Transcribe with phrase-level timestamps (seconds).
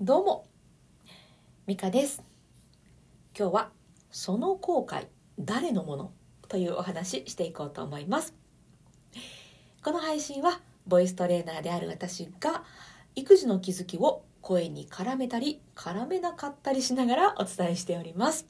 [0.00, 0.48] どうも
[1.68, 2.20] ミカです。
[3.38, 3.70] 今日は
[4.10, 5.06] その後悔
[5.38, 6.12] 誰のもの
[6.48, 8.34] というお話していこうと思います。
[9.84, 12.64] この配信はボイストレーナーである私が
[13.14, 18.48] 育児の気づきを声に絡めたり絡めなかったりしながらお伝えしております。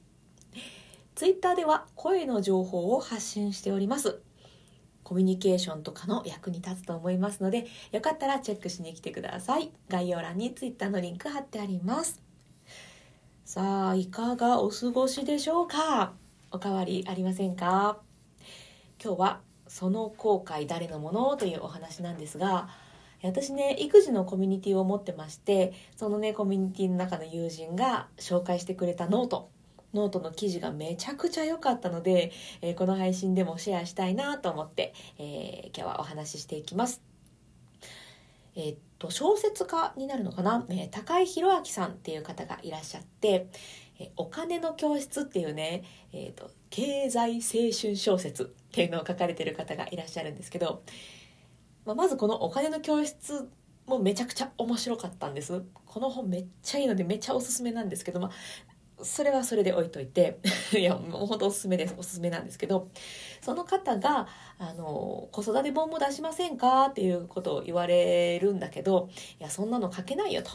[1.13, 4.19] ツイッターでは声の情報を発信しております。
[5.05, 9.71] コミュニケーションとかの役に立つと思いますのでよかったらチェックしに来てください。
[9.87, 12.21] 概要欄に Twitter のリンク貼ってあります。
[13.45, 16.13] さあいかがお過ごしでしょうか？
[16.51, 17.99] おかわりありませんか？
[19.01, 22.69] 今日はその後悔誰のものというお話なんですが
[23.21, 29.49] 私ね育児のコミュニティを持ってましてそのねコミュニティの中の友人が紹介してくれた note
[29.95, 32.31] note の記事がめちゃくちゃ良かったので、
[32.61, 37.01] えー、この配信でもシェアしたいなと思って、えー、今日はお話ししていきます。
[38.55, 43.47] えー、っと小説家になるのかな、え高井宏明さんっていう方がいらっしゃって、
[43.99, 50.83] えお金の教室っていうね、えっと経済青春小説っていうのを書かれてる方がいらっしゃるんですけど、
[51.85, 53.49] まあ、まずこのお金の教室
[53.87, 55.63] もめちゃくちゃ面白かったんです。
[55.85, 58.31] この本めっちゃいいのでめっちゃおすすめなんですけど、まあ、
[59.01, 60.39] それはそれで置いといて
[60.73, 61.95] いやもう本当おすすめです。
[61.97, 62.89] おすすめなんですけど
[63.41, 70.51] その方があの子育て本も出しませんかっていうことを言われるんだけどいやそんなの書けないよと。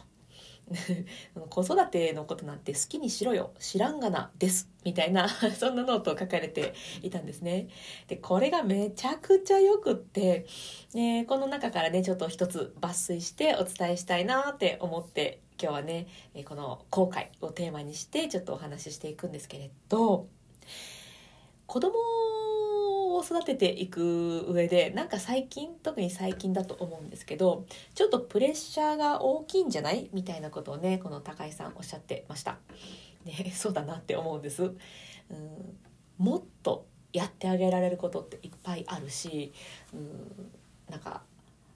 [1.48, 3.52] 子育てのことなんて好きにしろよ。
[3.58, 4.70] 知らんがなです。
[4.84, 7.68] みたいな そんなノートを書かれていたんですね。
[8.06, 10.46] でこれがめちゃくちゃよくって、
[10.94, 16.06] ね、この中からねちょっと一つ抜粋してお伝えしたいなって思って今日はね
[16.44, 20.28] この後悔をテーマにしてちょっとお話ししていくんですけれど
[21.66, 21.94] 子供
[23.16, 30.08] を育てていく上でなんか最近特に最近だと思うんですけどちょっとプレッシャーが大きいんじゃない？
[30.12, 32.56] みたいなことをねこの高井さんおっしゃってました。
[33.24, 34.62] ね、そうだなって思うんです。
[34.62, 34.76] うん
[36.16, 39.52] もっとやってあげられることっていっぱいあるし、
[39.92, 40.50] うん、
[40.88, 41.22] なんか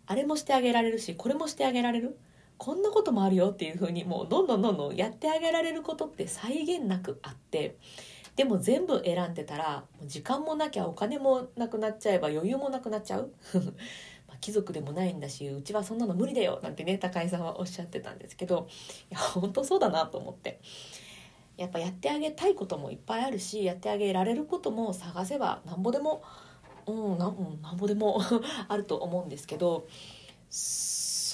[0.07, 2.19] あれもしてあげられるしこれもしてあげられる？
[2.65, 7.77] こんなこともあるよっていう風にもうどんどんどんどんやってあげられることって際限なくあって
[8.37, 13.31] でも全部選んでたら時間もなきゃお金もなくなっちゃえば余裕もなくなっちゃう。
[14.27, 18.67] ま貴族でもないんだしうちはそんなの無理だよなんてね高井さんはおっしゃってたんですけど
[19.11, 20.59] いや本当そうだなと思って。
[21.59, 26.23] やっぱやってあげたいこともいっぱいあるしやってあげられることも探せばなんぼでも
[26.87, 28.23] うんなん,、なんぼでも
[28.69, 29.87] あると思うんですけど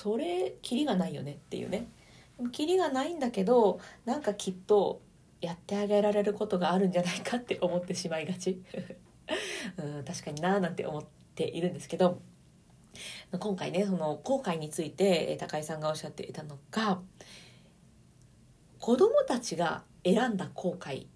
[0.02, 1.86] それキリがないよねっていうね。
[2.52, 5.02] キリがないんだけどなんかきっと
[5.42, 8.62] やってあげられることがあるんじゃないかって思ってしまいがち。
[9.76, 12.22] うん確かになーなんて思っているんですけど。
[13.38, 17.00] 今回ねその後悔について高井さんがおっしゃっていたのが
[18.80, 21.06] 子供たちが選んだ後悔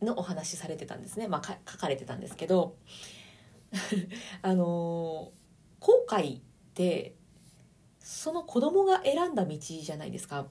[0.00, 2.76] のお話されてたんですね、まあ、書かれてたんですけど。
[4.42, 5.32] あの
[5.80, 6.40] 後悔っ
[6.74, 7.14] て
[8.00, 10.46] その子供が選んだ道じゃないですか。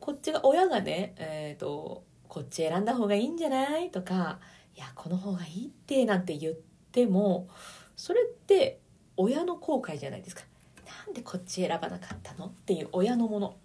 [0.00, 4.38] こっちが親がね、えーと、こっち選んだ方がいいんじゃないとか
[4.76, 6.54] いやこの方がいいってなんて言っ
[6.92, 7.48] ても
[7.96, 8.80] それって
[9.16, 10.42] 親の後悔じゃないですか
[11.06, 13.56] なんでこっち選ばなかったのっていう親のもの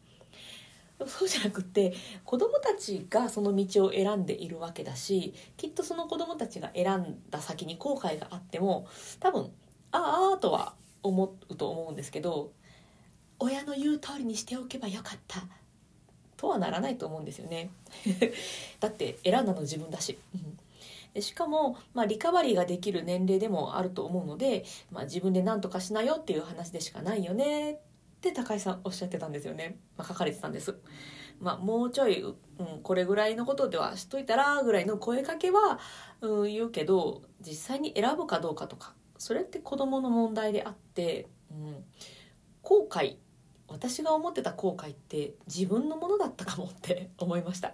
[1.05, 1.93] そうじゃなくて
[2.23, 8.87] 子供たちがその道を選んでいるわけだしきっとその子供たちが選んだ先に後悔があっても
[9.19, 9.51] 多分
[9.91, 12.51] ああとは思うと思うんですけど
[13.39, 15.43] 親の言う通りにしておけばよかった。
[16.37, 17.69] とはならないと思うんですよね。
[18.81, 20.17] だって選んだの自分だし、
[21.13, 27.73] でしかも、まあ、リカバリーができる年齢でもあると思うので、まあ、自分で何とかしなよっていう話でしかないよね。
[27.73, 27.77] っ
[28.19, 30.75] て高井さんおっしゃってたんですよね、まあ、書かれてたんです。
[31.39, 32.35] まあ、もうちょい、うん、
[32.83, 35.79] これぐらいのことではしといたらぐらいの声かけは、
[36.21, 38.93] うん、言うけど実際に選ぶかどうかとか
[39.23, 41.84] それって子供の問題であって、うん、
[42.61, 43.16] 後悔
[43.69, 47.74] 私が思ってた後悔って自分のものだったかもって 思いました。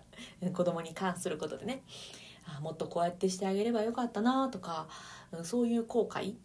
[0.54, 1.82] 子供に関することでね。
[2.46, 4.88] あもっとこうやってしてあげればよかったなとか
[5.44, 6.36] そういう後悔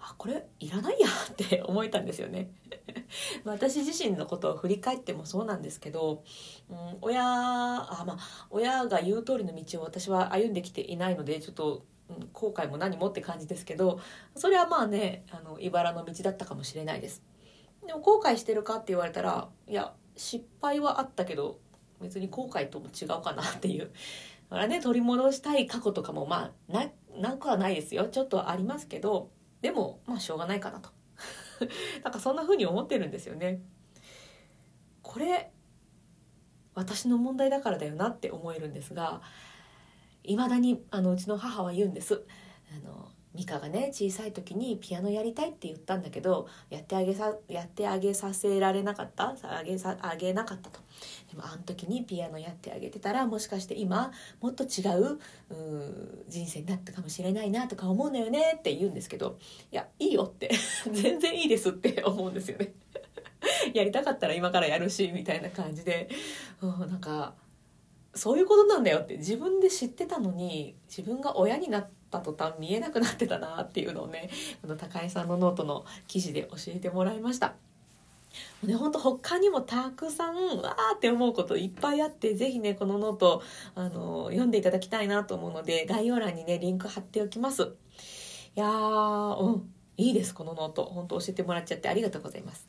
[0.00, 2.50] あこれいらないや って思えたんですよね。
[3.44, 6.24] 私自身のことを振り返ってもそうなんですけど、
[6.68, 11.84] うん、親あまあ親が言う通りの道を私は歩んできていないのでちょっと
[12.38, 13.98] 後悔も何もって感じですけど
[14.36, 17.22] それはまあねあの茨の道だったかもしれないです。
[17.84, 21.58] でも後悔してるかって言われたらいや失敗はあったけど
[22.00, 23.90] 別に後悔とも違うかなっていう。
[24.50, 28.06] だからね取り戻したい過去とかもまあななくはないですよ。
[28.06, 29.30] ちょっとありますけど
[29.60, 30.90] でもまあしょうがないかなと。
[32.04, 33.60] なんかそんな風に思ってるんですよね。
[35.02, 35.50] これ
[36.74, 39.20] 私の問題だからだよなって思えるんですが
[40.28, 42.22] いまだにあのうちの母は言うんです。
[42.70, 49.36] あの美香がね小さい時にピアノやりたいって言ったんだけどやってあげさやってあげさせられなかった？
[49.42, 50.80] あげさあげなかったと。
[51.30, 54.10] でもあの時にピアノやってあげてたらもしかして今
[54.40, 55.18] もっと違うう
[56.28, 58.56] 人生になったかもしれないなとか思うのよね？
[58.58, 59.38] って言うんですけど
[59.72, 60.50] いやいいよって。
[60.92, 62.72] 全然いいですって思うんですよね。
[63.72, 66.08] やりたかったら今からやるしみたいな感じで、
[66.60, 67.34] うん、なんか
[68.14, 74.30] そういうことなんだよって自分で知ってたのに自分が親になった途端見えなくなってたなっていうのをね
[74.62, 77.54] この高井さんのノートの記事で教えてもらいました。
[78.62, 83.42] ね、ほんと他にもたくさんわーって思うこといっぱいあって是非ねこのノート
[83.74, 87.62] あの読んでいただきたいなと思うので概要欄にねリンク貼っておきます。
[87.62, 92.68] いやーうんいいですこのノート本当教えてもらっちゃってありがとうございます。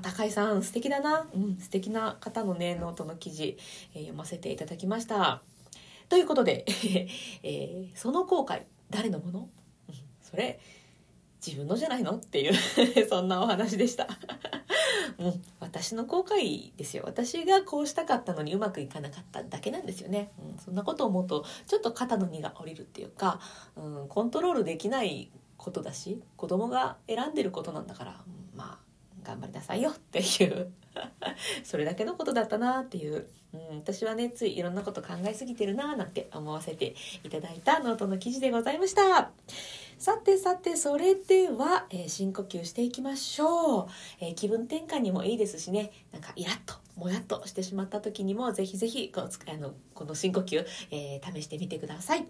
[0.00, 3.56] 高井さん素敵だな、うん、素敵な方のねノートの記事、
[3.94, 5.42] えー、読ませていただきました。
[6.08, 6.66] ということで、
[7.42, 9.48] えー、その後悔誰のもの、
[9.88, 10.60] うん、それ
[11.44, 12.16] 自分のじゃないの？
[12.16, 12.54] っていう
[13.08, 14.06] そんなお話でした。
[15.18, 17.02] うん、私の後悔ですよ。
[17.06, 23.40] 私がこうしたかったのにうまくいかなかっただけなんですよね、うん、そんなことを思うとちょっと肩の荷が下りるっていうか、
[23.76, 28.24] うん、コントロールできないことだし子供が選んでることなんだから、
[29.24, 30.72] 頑張りなさいよっていう
[31.64, 39.30] それだけのことだったなっていう、うん、私はねついいろんなこと考えすぎてるななんて思わせていただいたノートの記事でございました。
[39.98, 43.86] さてさてそれでは、えー、深呼吸していきましょう、
[44.20, 45.92] えー、気分転換にもいいですしね。
[46.12, 52.26] なんかイラッともやっとしてしまった時にもぜひぜひこあのこの深呼吸、えー、試してみてください、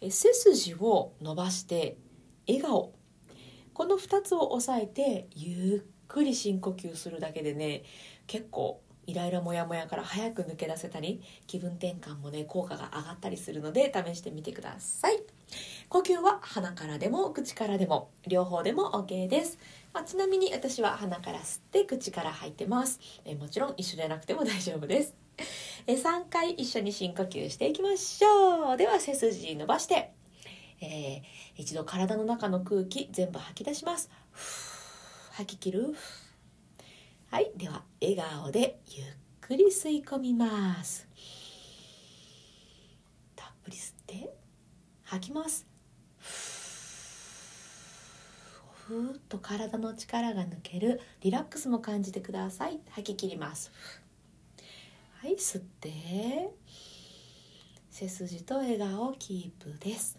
[0.00, 1.96] え背筋を伸ばして
[2.48, 2.92] 笑顔。
[3.72, 7.82] この2つを押さえてゆっくり深呼吸するだけでね
[8.26, 15.22] 結構イライラモヤモヤから早く抜け出せたり気分転換もね効果が上がったりするので試してみてください。
[15.88, 19.58] 呼吸は鼻からでも口からでも両方でも OK です、
[19.94, 22.98] まあ、ちなみに私は鼻から吸って口から吐いてます。
[23.24, 25.14] えもちろん一緒じゃなくても大丈夫です。
[25.86, 28.76] え3回一緒に深呼吸していきましょう。
[28.76, 30.10] では背筋伸ばして、
[30.80, 34.75] えー、一度体の中の空気全部吐き出します。
[35.36, 35.94] 吐き切る？
[37.30, 39.06] はいでは笑顔でゆっ
[39.42, 41.06] くり吸い込みます。
[43.34, 44.34] たっぷり吸って
[45.02, 45.66] 吐きます。
[48.86, 51.02] ふーっと体の力が抜ける。
[51.20, 52.80] リラックスも感じてください。
[52.88, 53.70] 吐き切ります。
[55.20, 56.48] はい吸って。
[57.90, 60.18] 背筋と笑顔キープです。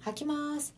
[0.00, 0.74] 吐きます。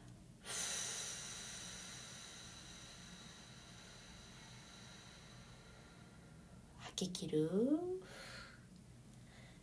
[6.96, 7.50] 吐き切る？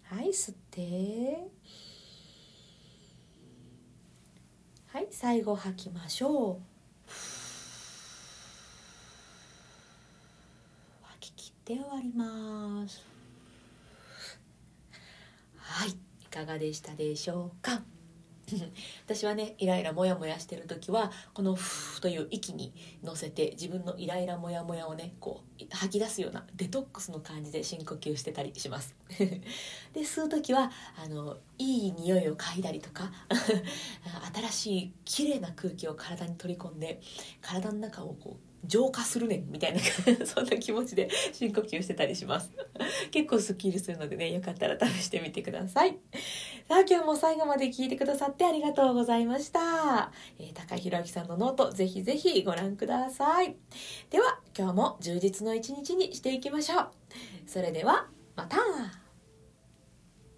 [0.03, 1.47] はい吸って。
[4.87, 6.61] はい最後吐きましょう。
[11.03, 13.01] 吐き切って終わります。
[15.55, 17.81] はいいかがでしたでしょうか？
[19.05, 28.95] 私はねイライラモヤモヤしてる時はこの「ふー」という息に乗せて自分のイライラモヤモヤをねこう吐き出すようなデトックスの感じで深呼吸してたりします。
[29.93, 33.11] で吸う時はあのいい匂いを嗅いだりとか
[34.33, 37.01] 新しい綺麗な空気を体に取り込んで
[37.41, 39.79] 体の中をこう浄化するねんみたいな
[40.25, 42.51] そんな気持ちで深呼吸してたりします。
[43.11, 45.97] 結構スッキリするのでねよかったら試してみてください。
[46.67, 53.55] さあ今日も最後まで聞いてくださってありがとうございました、えー、高弘明さんのノートぜひぜひご覧ください。
[54.09, 56.89] では今日も充実の一日にしていきましょう。
[57.47, 59.00] それではまた。